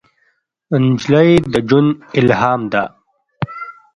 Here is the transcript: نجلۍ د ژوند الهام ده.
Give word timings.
نجلۍ 0.83 1.29
د 1.51 1.53
ژوند 1.67 1.91
الهام 2.19 2.61
ده. 2.71 2.83